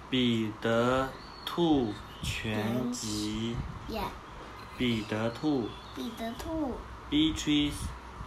[0.09, 1.09] 彼得
[1.45, 1.93] 兔
[2.23, 3.55] 全集》。
[3.93, 4.01] 呀，
[4.79, 6.75] 彼得兔彼得兔
[7.11, 7.73] ，Beatrice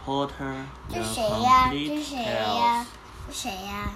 [0.05, 0.55] Potter
[0.89, 1.69] 这谁呀？
[1.69, 2.85] 这谁呀？
[3.27, 3.91] 这谁呀？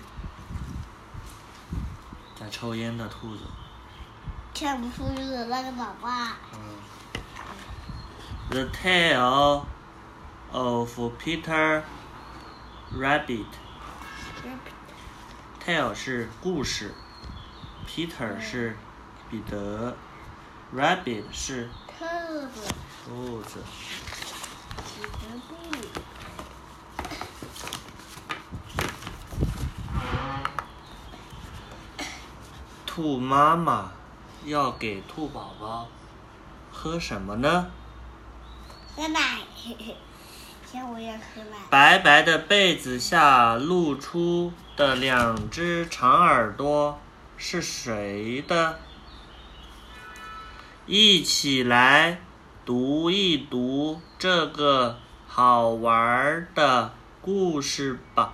[2.37, 3.43] 在抽烟的兔子。
[4.53, 6.35] 看不出就是那个老爸。
[8.49, 9.63] The Tale
[10.51, 11.83] of Peter
[12.93, 13.45] Rabbit。
[15.65, 16.93] Tale 是故事
[17.87, 18.77] ，Peter 是
[19.29, 19.95] 彼得
[20.73, 22.05] ，Rabbit 是兔
[22.47, 22.73] 子，
[23.05, 23.63] 兔子。
[32.85, 33.91] 兔妈妈
[34.45, 35.87] 要给兔宝宝
[36.71, 37.69] 喝什么呢？
[38.95, 39.41] 喝奶。
[40.73, 41.57] 我要喝奶。
[41.69, 46.99] 白白的被子下露出的两只长耳朵
[47.37, 48.79] 是谁的？
[50.85, 52.19] 一起来
[52.65, 58.33] 读一读这个好玩的故事吧。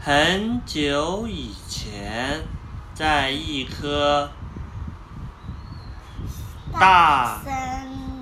[0.00, 2.42] 很久以前，
[2.94, 4.30] 在一棵
[6.80, 7.38] 大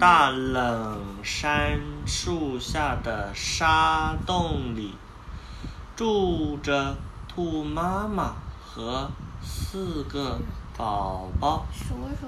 [0.01, 4.97] 大冷杉树下的沙洞里，
[5.95, 6.97] 住着
[7.29, 9.09] 兔妈妈和
[9.41, 10.41] 四个
[10.77, 11.65] 宝宝。
[11.73, 12.27] 数数，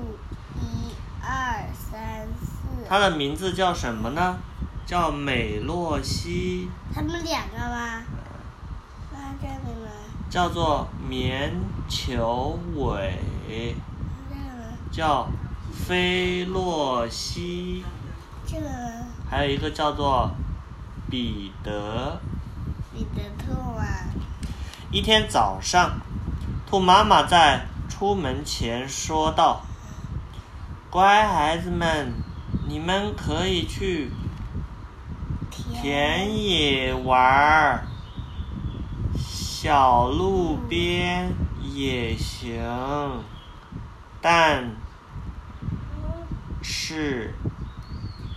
[0.60, 2.86] 一二三四。
[2.88, 4.38] 它的名字叫什么呢？
[4.86, 8.04] 叫美洛西，他们两个吗？
[9.12, 9.90] 那这个呢？
[10.30, 11.52] 叫做棉
[11.88, 13.74] 球尾？
[14.92, 15.26] 叫
[15.86, 17.84] 菲洛西，
[18.46, 18.68] 这个？
[19.28, 20.30] 还有一个叫做
[21.10, 22.20] 彼得。
[22.92, 23.84] 彼得兔啊。
[24.90, 26.00] 一天早上，
[26.66, 29.62] 兔妈妈在出门前说道
[30.90, 32.12] ：“乖孩子们，
[32.68, 34.10] 你们可以去
[35.50, 37.86] 田野玩儿，
[39.16, 41.32] 小路边
[41.62, 43.22] 也行，
[44.20, 44.70] 但
[46.62, 47.34] 是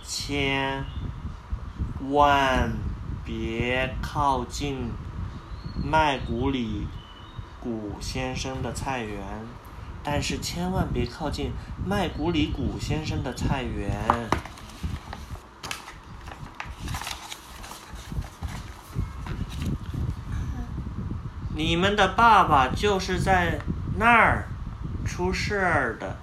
[0.02, 0.84] 千
[2.10, 2.72] 万
[3.24, 4.90] 别靠近
[5.82, 6.86] 麦古里
[7.60, 9.22] 古先生的菜园，
[10.02, 11.52] 但是千万别靠近
[11.86, 13.90] 麦古里古先生的菜园。
[21.56, 23.60] 你们的爸爸就是在
[23.96, 24.48] 那儿
[25.06, 26.16] 出事儿的，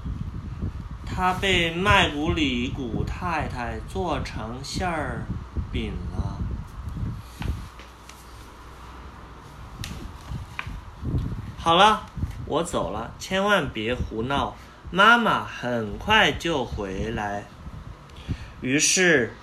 [1.22, 5.22] 他被麦古里古太太做成馅儿
[5.72, 6.40] 饼了。
[11.60, 12.02] 好了，
[12.48, 14.56] 我走了，千万别胡闹，
[14.90, 17.46] 妈妈很快就回来。
[18.62, 19.36] 于是，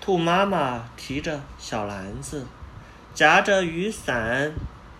[0.00, 2.46] 兔妈妈提着小篮子，
[3.12, 4.52] 夹着雨伞，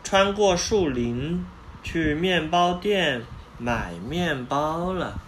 [0.03, 1.47] 穿过树林，
[1.85, 3.23] 去面包店
[3.59, 5.21] 买面包了。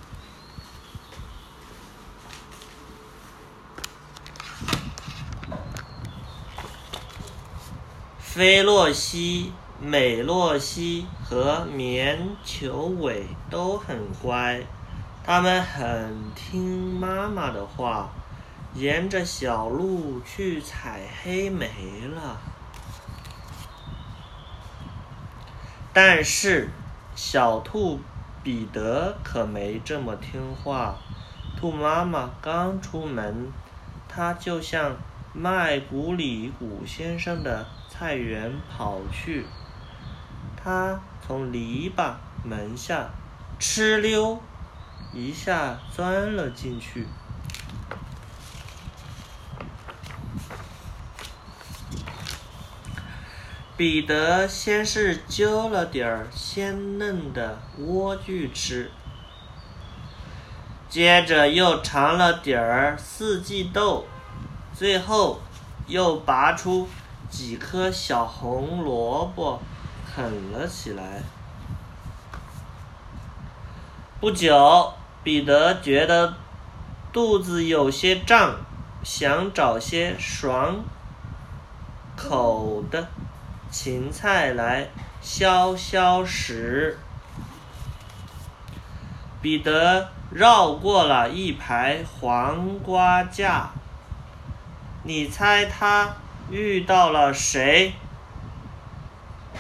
[8.38, 14.62] 菲洛西、美洛西和棉球尾都很乖，
[15.25, 18.09] 他们很听妈妈的话，
[18.75, 21.66] 沿着小路去采黑莓
[22.15, 22.38] 了。
[25.93, 26.69] 但是，
[27.16, 27.99] 小兔
[28.44, 30.94] 彼得可没这么听话。
[31.56, 33.50] 兔妈妈刚出门，
[34.09, 34.94] 它就向
[35.32, 37.66] 麦古里古先生的
[37.99, 39.45] 菜园跑去。
[40.63, 42.13] 他从篱笆
[42.45, 43.11] 门下
[43.59, 44.41] 哧溜
[45.13, 47.09] 一下钻了进去。
[53.77, 58.93] 彼得先是揪了点儿鲜嫩的莴苣吃，
[60.89, 64.06] 接着又尝了点儿四季豆，
[64.73, 65.41] 最后
[65.89, 66.89] 又拔出
[67.31, 69.61] 几颗小红萝卜
[70.07, 71.23] 啃了起来。
[74.21, 74.93] 不久，
[75.23, 76.35] 彼得觉得
[77.13, 78.57] 肚子有些胀，
[79.05, 80.83] 想找些爽
[82.17, 83.07] 口的
[83.71, 84.89] 芹菜来
[85.21, 86.99] 消消食。
[89.41, 93.71] 彼得绕过了一排黄瓜架。
[95.05, 96.17] 你猜他
[96.50, 97.93] 遇到了谁？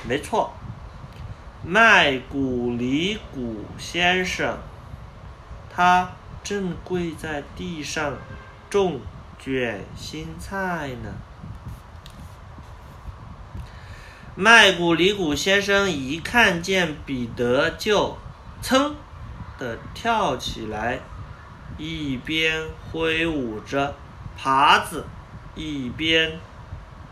[0.06, 0.52] 没错，
[1.62, 4.58] 麦古里古先生。
[5.74, 6.10] 他
[6.42, 8.14] 正跪在地上
[8.70, 9.00] 种
[9.38, 11.12] 卷心菜呢。
[14.34, 18.16] 麦古里古先生一看见彼得，就
[18.62, 18.94] 噌
[19.58, 21.00] 的跳起来，
[21.76, 23.94] 一边挥舞着
[24.40, 25.04] 耙子，
[25.54, 26.38] 一边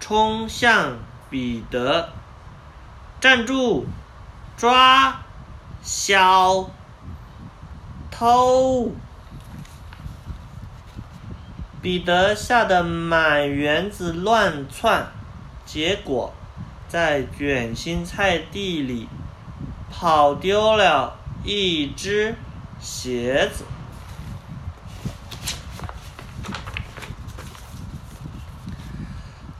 [0.00, 0.98] 冲向
[1.30, 2.10] 彼得。
[3.20, 3.86] 站住！
[4.56, 5.20] 抓
[5.82, 6.70] 小
[8.10, 8.92] 偷！
[11.82, 15.06] 彼得吓得满园子乱窜，
[15.64, 16.32] 结果。
[16.88, 19.08] 在卷心菜地里
[19.90, 22.34] 跑丢了一只
[22.78, 23.64] 鞋子，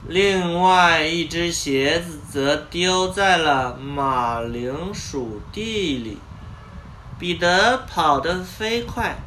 [0.09, 6.17] 另外一只鞋子则丢在了马铃薯地里。
[7.19, 9.17] 彼得跑得飞快，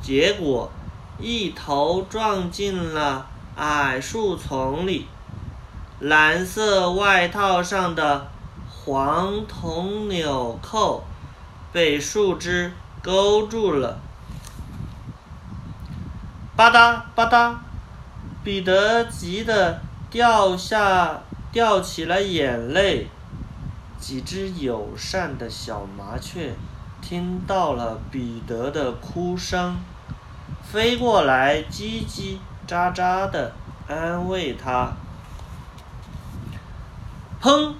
[0.00, 0.70] 结果
[1.18, 3.26] 一头撞进了
[3.56, 5.08] 矮树丛里。
[5.98, 8.28] 蓝色外套上的
[8.68, 11.02] 黄铜纽扣
[11.72, 12.72] 被树枝
[13.02, 13.98] 勾住了，
[16.54, 17.54] 吧嗒吧嗒，
[18.44, 19.80] 彼得急得
[20.12, 23.08] 掉下掉起了眼泪。
[23.98, 26.54] 几只友善的小麻雀
[27.00, 29.76] 听到了彼得的哭声，
[30.62, 32.36] 飞过来叽叽
[32.68, 33.52] 喳喳地
[33.88, 34.92] 安慰他。
[37.40, 37.74] 砰！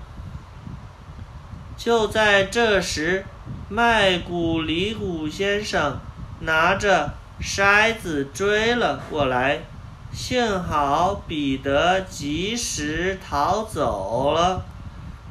[1.77, 3.27] 就在这时，
[3.69, 5.99] 麦古里古先生
[6.41, 9.63] 拿着筛子追了过来。
[10.13, 14.63] 幸好彼得及时逃走了，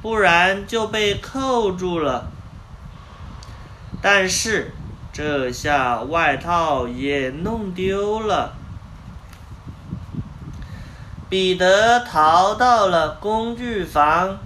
[0.02, 2.28] 不然就被扣住了。
[4.02, 4.74] 但是
[5.14, 8.54] 这下外套也弄丢了。
[11.30, 14.40] 彼得逃到了工具房，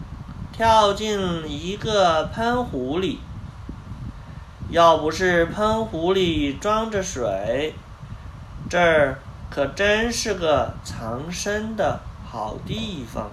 [0.51, 3.19] 跳进一个喷壶里。
[4.69, 7.73] 要不是喷壶里装着水，
[8.69, 9.19] 这儿
[9.55, 13.31] 可真是个藏身的好地方。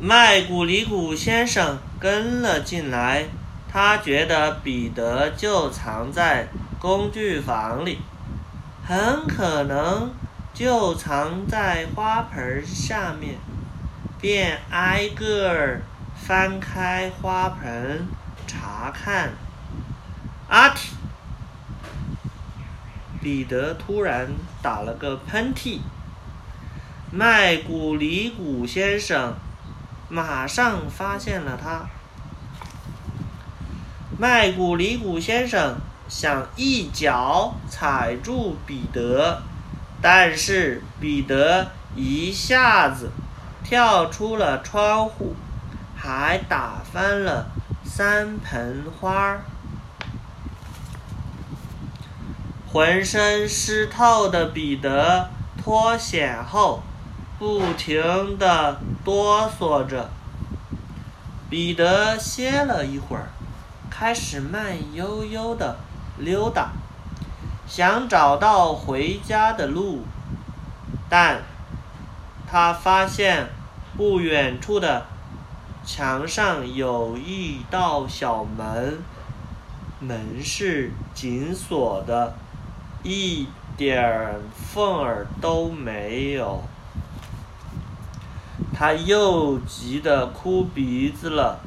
[0.00, 3.24] 麦古里古先生跟了进来。
[3.68, 6.46] 他觉得彼得就藏在
[6.78, 7.98] 工具房里，
[8.86, 10.12] 很可能
[10.54, 13.34] 就藏在花盆下面，
[14.20, 15.82] 便挨个儿
[16.14, 18.06] 翻开花盆
[18.46, 19.32] 查看。
[20.48, 20.90] 阿嚏！
[23.20, 24.28] 彼得突然
[24.62, 25.80] 打了个喷嚏。
[27.10, 29.34] 麦古里古先生
[30.08, 31.86] 马上发现了他。
[34.18, 35.76] 麦古里古先生
[36.08, 39.42] 想一脚踩住彼得，
[40.00, 43.10] 但是彼得一下子
[43.64, 45.34] 跳出了窗户，
[45.96, 47.46] 还打翻了
[47.96, 49.38] 三盆花。
[52.70, 56.82] 浑身湿透的彼得脱险后，
[57.38, 60.10] 不停地哆嗦着。
[61.48, 63.28] 彼得歇了一会儿。
[63.88, 65.78] 开始慢悠悠的
[66.18, 66.72] 溜达，
[67.66, 70.04] 想找到回家的路，
[71.08, 71.40] 但
[72.46, 73.46] 他发现
[73.96, 75.06] 不远处的
[75.86, 78.98] 墙上有一道小门，
[80.00, 82.34] 门是紧锁的，
[83.04, 86.60] 一点缝儿都没有。
[88.74, 91.60] 他又急得哭鼻子了。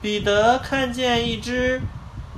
[0.00, 1.82] 彼得看见一只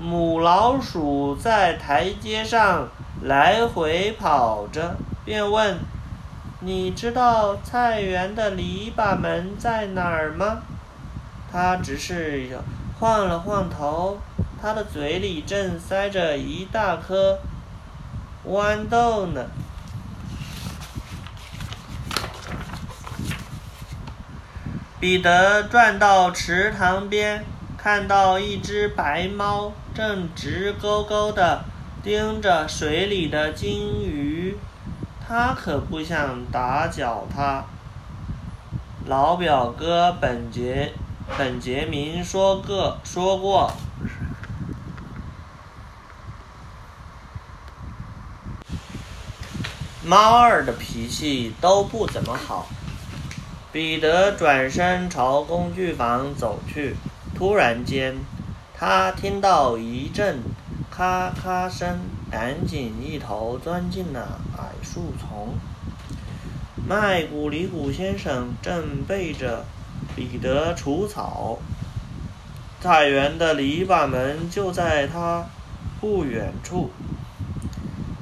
[0.00, 2.88] 母老鼠在台阶上
[3.22, 5.76] 来回跑着，便问
[6.60, 10.62] ：“你知道菜园的篱笆门在哪儿吗？”
[11.50, 12.58] 他只是
[12.98, 14.18] 晃了晃头，
[14.60, 17.38] 他的嘴里正塞着一大颗
[18.46, 19.46] 豌豆呢。
[25.00, 27.44] 彼得转到池塘边。
[27.80, 31.62] 看到一只白猫正直勾勾地
[32.02, 34.58] 盯着水里的金鱼，
[35.24, 37.64] 他可不想打搅它。
[39.06, 40.92] 老表哥本杰
[41.36, 43.72] 本杰明说个说过，
[50.04, 52.66] 猫儿的脾气都不怎么好。
[53.70, 56.96] 彼得转身朝工具房走去，
[57.36, 58.16] 突然间，
[58.74, 60.42] 他听到一阵
[60.90, 65.54] 咔咔声，赶紧一头钻进了矮树丛。
[66.88, 69.66] 麦古里古先生正背着
[70.18, 71.58] 彼得除草，
[72.80, 75.46] 菜园的篱笆门就在他
[76.00, 76.90] 不远处。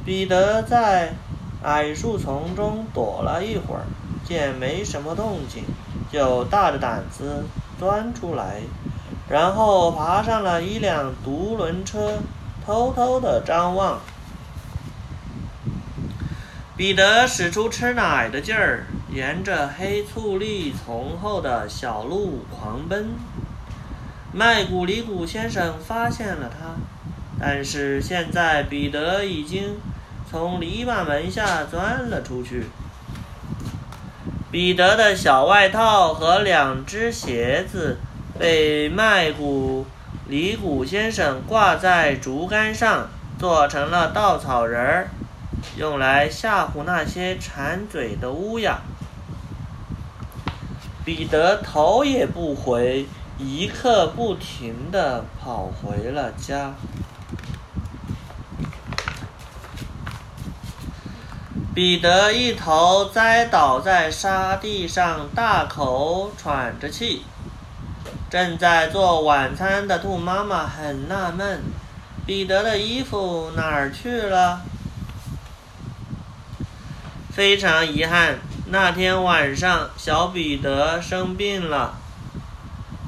[0.04, 1.14] 彼得在
[1.62, 3.86] 矮树丛中躲了一会儿，
[4.22, 5.64] 见没什么动静，
[6.12, 7.44] 就大着胆子
[7.78, 8.60] 钻出来，
[9.30, 12.18] 然后爬上了一辆独轮车，
[12.66, 14.00] 偷偷地张望。
[16.76, 23.10] 彼得使出吃奶的劲儿，沿着黑醋栗丛后的小路狂奔。
[24.32, 26.74] 麦古里古先生发现了他，
[27.40, 29.76] 但是现在彼得已经
[30.28, 32.66] 从篱笆门下钻了出去。
[34.50, 37.98] 彼得的小外套和两只鞋子
[38.38, 39.86] 被麦古
[40.28, 43.08] 里古先生挂在竹竿上，
[43.38, 45.08] 做成了稻草人儿。
[45.76, 48.80] 用来吓唬那些馋嘴的乌鸦。
[51.06, 53.06] 彼得头也不回，
[53.38, 56.74] 一刻不停地跑回了家。
[61.72, 67.22] 彼得一头栽倒在沙地上，大口喘着气。
[68.28, 71.62] 正在做晚餐的兔妈妈很纳闷：
[72.26, 74.62] 彼得的衣服哪儿去了？
[77.30, 81.94] 非常遗憾，那天晚上小彼得生病了。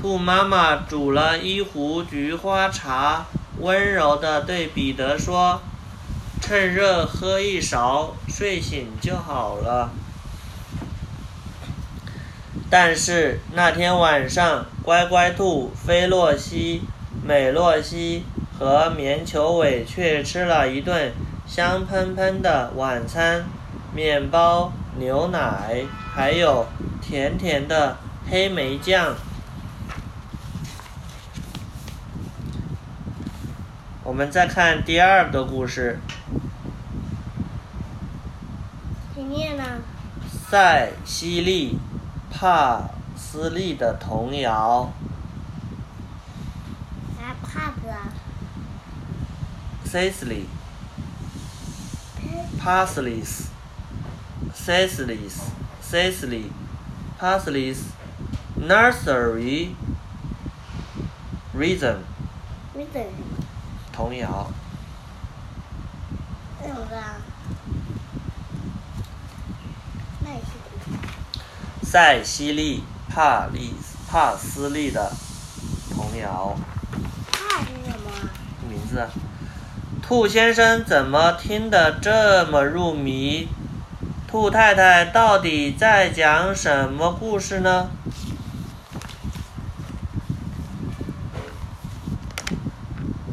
[0.01, 3.27] 兔妈妈煮了一壶菊花茶，
[3.59, 5.61] 温柔地对彼得说
[6.41, 9.91] ：“趁热喝一勺，睡醒就好了。”
[12.71, 16.83] 但是那天晚上，乖乖兔菲洛西、
[17.27, 18.23] 美洛西
[18.57, 21.13] 和棉球尾却吃了一顿
[21.49, 23.45] 香喷喷的晚餐。
[23.95, 26.67] 面包、牛奶，还有
[27.01, 27.97] 甜甜的
[28.29, 29.15] 黑莓酱。
[34.03, 36.01] 我们再看第二个故事。
[39.15, 39.63] 谁念呢？
[40.51, 41.79] 塞西利·
[42.35, 44.91] 帕斯利的童谣。
[47.17, 48.11] 啥帕子啊
[49.87, 50.47] ？Cecily。
[52.61, 53.47] Parsley's。
[54.65, 55.41] Cecily's,
[55.81, 56.51] Cecily,
[57.19, 57.79] Parsley's
[58.61, 59.75] Nursery
[61.55, 61.99] Rhythm
[62.75, 63.03] 没等。
[63.93, 64.51] 童谣。
[66.63, 67.17] 那个啊。
[70.21, 73.75] 那是塞西莉·帕利
[74.11, 75.11] 帕斯利的
[75.91, 76.55] 童谣
[77.33, 78.29] 帕是什么？
[78.69, 79.09] 名字。
[80.03, 83.49] 兔先生怎么听得这么入迷？
[84.31, 87.89] 兔太太到底在讲什么故事呢？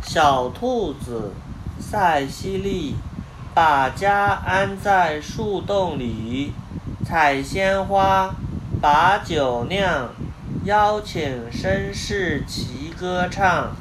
[0.02, 1.34] 小兔子
[1.78, 2.96] 塞西莉
[3.54, 6.54] 把家安在树洞里，
[7.06, 8.34] 采鲜花，
[8.82, 10.12] 把酒酿，
[10.64, 13.76] 邀请绅士齐歌唱。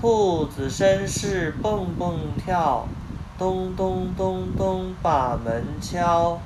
[0.00, 2.88] 兔子绅士蹦蹦跳。
[3.36, 6.38] 咚咚咚咚，把门敲。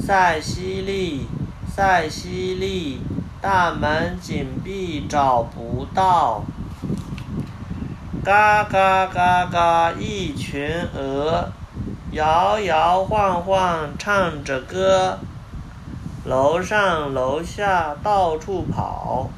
[0.00, 1.26] 塞西莉，
[1.70, 3.02] 塞西莉，
[3.42, 6.42] 大门紧闭，找不到。
[8.24, 11.50] 嘎嘎嘎嘎，一群鹅，
[12.12, 15.18] 摇摇晃晃，唱着歌。
[16.24, 19.28] 楼上楼下到处跑，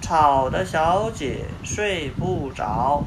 [0.00, 3.02] 吵得小姐睡不着。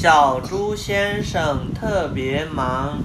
[0.00, 3.00] 小猪先生特别忙，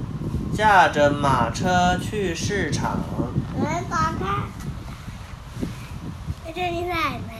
[0.55, 2.99] 驾着马车去市场。
[3.59, 4.43] 门打开。
[6.53, 7.33] 这里奶奶。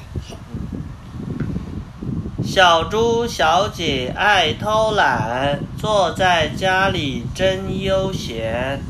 [2.44, 8.82] 小猪小姐爱偷懒，坐在家里真悠闲。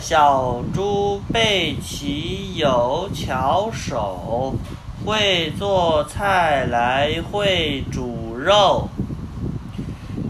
[0.00, 4.56] 小猪贝奇有巧手，
[5.06, 8.88] 会做菜来会煮肉。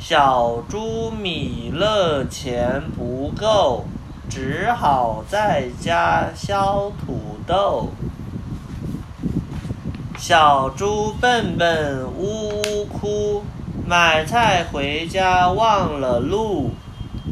[0.09, 3.85] 小猪米勒钱不够，
[4.31, 7.91] 只好在家削土豆。
[10.17, 13.45] 小猪笨笨呜呜哭，
[13.87, 16.71] 买菜回家忘了路。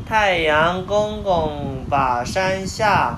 [0.07, 3.17] 太阳公公把山下，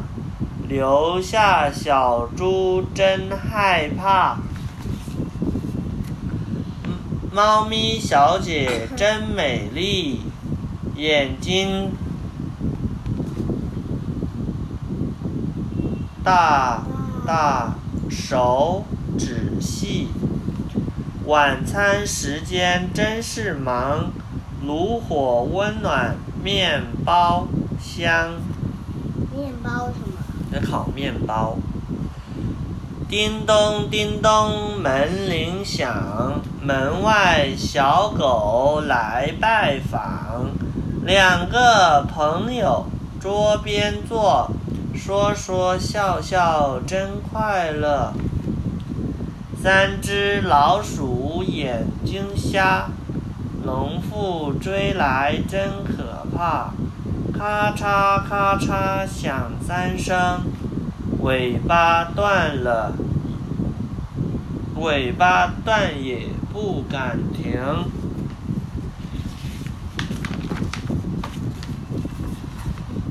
[0.68, 4.38] 留下小猪真害怕。
[7.38, 10.22] 猫咪小姐真美丽，
[10.96, 11.92] 眼睛
[16.24, 16.82] 大
[17.24, 17.76] 大，
[18.10, 18.84] 手
[19.16, 20.08] 指细。
[21.26, 24.10] 晚餐时间真是忙，
[24.66, 27.46] 炉火温暖，面包
[27.80, 28.32] 香。
[29.32, 30.18] 面包什么？
[30.50, 31.56] 在烤面包。
[33.08, 40.50] 叮咚叮咚，门铃响，门外小狗来拜访。
[41.06, 42.84] 两个朋友
[43.18, 44.50] 桌边坐，
[44.94, 48.12] 说说笑笑真快乐。
[49.62, 52.90] 三只老鼠眼睛瞎，
[53.64, 56.74] 农妇追来真可怕。
[57.32, 60.42] 咔嚓咔嚓响三声。
[61.28, 62.94] 尾巴断了，
[64.76, 67.60] 尾巴断也不敢停。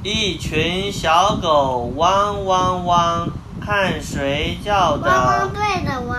[0.02, 3.30] 一群小狗汪汪汪，
[3.62, 6.18] 看谁叫汪汪的队的汪。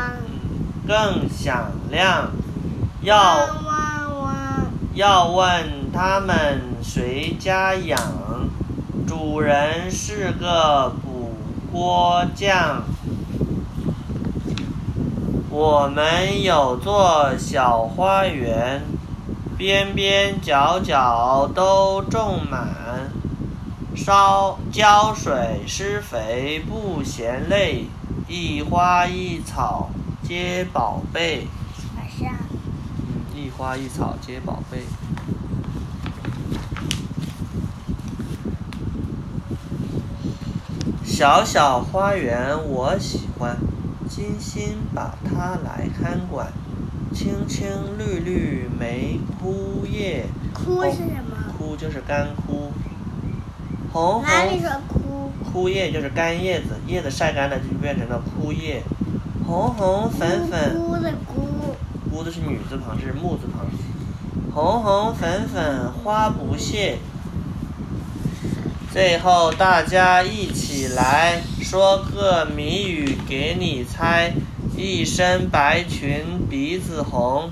[0.86, 2.30] 更响亮。
[4.94, 7.98] 要问他们谁家养，
[9.04, 11.17] 主人是个补
[11.72, 12.82] 锅匠。
[15.50, 18.82] 我们有座小花园，
[19.56, 23.10] 边边角角都种满，
[23.96, 27.86] 烧浇水施肥不嫌累，
[28.28, 29.90] 一花一草
[30.22, 31.46] 皆宝贝。
[32.20, 34.84] 嗯，一花一草皆宝贝。
[41.18, 43.56] 小小花园我喜欢，
[44.08, 46.46] 精心把它来看管。
[47.12, 47.66] 青青
[47.98, 51.36] 绿绿没枯叶，枯是什么？
[51.58, 52.70] 枯就是干枯。
[53.92, 55.32] 红红枯？
[55.52, 58.84] 枯叶就是干叶子，叶子晒干了就变成了枯叶。
[59.44, 60.80] 红红粉粉。
[60.80, 61.74] 枯的枯。
[62.12, 63.66] 姑的是女字旁，是木字旁。
[64.54, 66.96] 红红粉粉花不谢。
[68.98, 74.34] 最后大家一起来说个谜语给你猜：
[74.76, 77.48] 一身白裙鼻子红，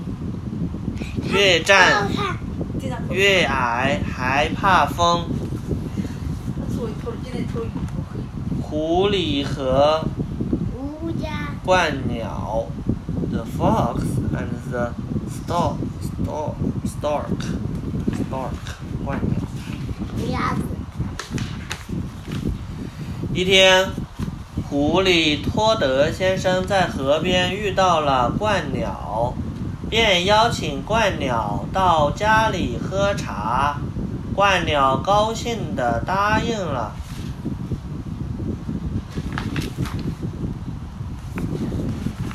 [1.23, 2.09] 越站。
[3.09, 5.23] 越矮还怕风。
[8.61, 10.03] 狐狸和
[10.75, 11.55] 乌鸦。
[11.65, 12.65] 鹳鸟
[13.31, 14.01] ，the fox
[14.35, 14.91] and the
[15.31, 17.39] stork stork stork
[18.19, 18.51] stork
[19.05, 19.15] 鹳
[20.27, 20.57] 鸟。
[23.37, 23.91] 一天，
[24.67, 29.31] 狐狸托德先生在河边遇到了鹳鸟，
[29.91, 33.77] 便邀请鹳鸟到家里喝茶。
[34.35, 36.95] 鹳鸟高兴地答应了。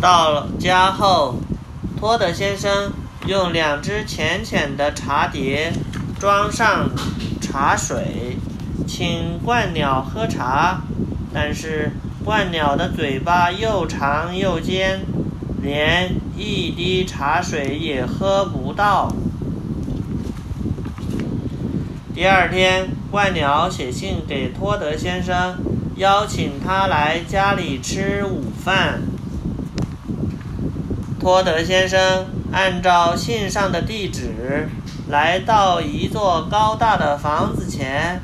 [0.00, 1.34] 到家后，
[1.98, 2.92] 托德先生
[3.26, 5.72] 用两只浅浅的茶碟
[6.20, 6.88] 装上
[7.40, 8.36] 茶水，
[8.94, 10.82] 请鹳鸟喝茶。
[11.32, 11.92] 但是
[12.26, 15.00] 鹳鸟的嘴巴又长又尖，
[15.62, 19.10] 连一滴茶水也喝不到。
[22.14, 25.56] 第二天，鹳鸟写信给托德先生，
[25.96, 29.00] 邀请他来家里吃午饭。
[31.18, 34.68] 托德先生按照信上的地址，
[35.08, 38.20] 来到一座高大的房子前。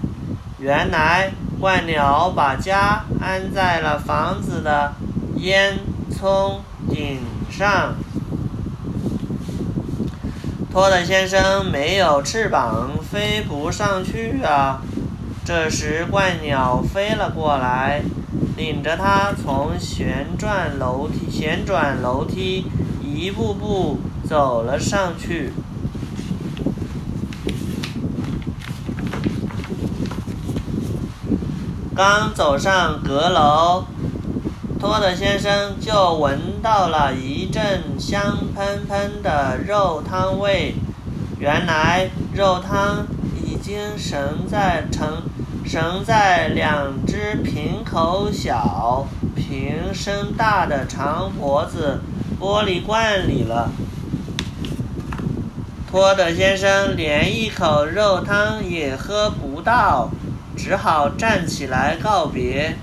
[0.61, 4.93] 原来，鹳鸟把家安在了房子的
[5.37, 5.79] 烟
[6.11, 6.57] 囱
[6.91, 7.95] 顶上。
[10.73, 14.83] 托德先生没有翅膀，飞不上去啊！
[15.45, 18.03] 这时，鹳鸟飞了过来，
[18.57, 22.67] 领着他从旋转楼梯、旋转楼梯
[23.01, 25.53] 一步步走了上去。
[31.99, 33.83] 刚走上阁楼，
[34.79, 40.77] 托德先生就闻到了一阵香喷喷的肉汤味。
[41.41, 43.05] 原来肉汤
[43.45, 45.25] 已经盛在盛
[45.67, 51.99] 盛在两只瓶口小、瓶身大的长脖子
[52.41, 53.73] 玻璃罐里了。
[55.91, 60.11] 托德先生连一口肉汤也喝不到，
[60.59, 62.77] 只好站起来告别。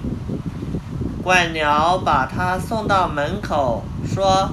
[1.23, 4.49] 鹳鸟把他送到门口，说：“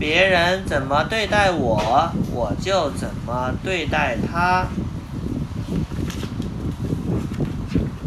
[0.00, 4.66] 别人怎么对待我，我就怎么对待他。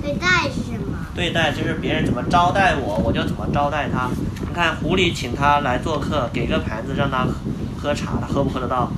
[0.01, 0.97] 对待是什么？
[1.13, 4.09] 对待就是别人怎么招待我，我就怎么招待他。
[4.39, 7.33] 你看，狐狸请他来做客，给个盘子让他喝
[7.77, 8.89] 喝茶，他喝不喝得到？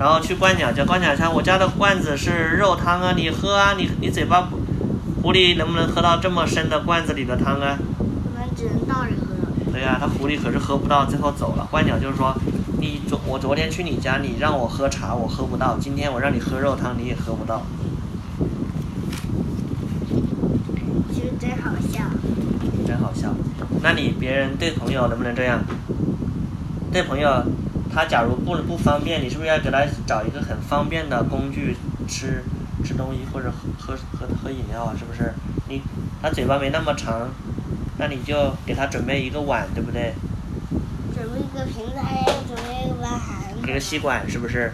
[0.00, 4.48] 然后去灌鸟家，灌鸟家，我家的罐子是肉汤啊，你喝啊，你你嘴巴，
[5.20, 7.76] 狐狸能不能喝到这么深的罐子里的汤啊？
[7.98, 9.70] 我们只能倒着喝。
[9.70, 11.68] 对呀、他狐狸可是喝不到，最后走了。
[11.70, 12.34] 灌鸟就是说，
[12.78, 17.60] 你昨我昨天去你家，你让我喝茶，我喝不到；今天我让你喝肉汤，你也喝不到。
[21.12, 22.04] 其实真好笑。
[22.86, 23.34] 真好笑。
[23.82, 25.60] 那你别人对朋友能不能这样？
[26.90, 27.44] 对朋友，
[27.92, 31.76] 他假如不不方便，你是不是要给他找一个很方便的工具
[32.08, 32.44] 吃
[32.84, 34.94] 吃东西或者喝喝喝喝饮料啊？
[34.98, 35.32] 是不是？
[35.68, 35.82] 你
[36.22, 37.28] 他嘴巴没那么长，
[37.98, 40.14] 那你就给他准备一个碗，对不对？
[41.14, 43.20] 准备一个瓶子，还要准备一个碗。
[43.62, 44.72] 给个吸管，是不是？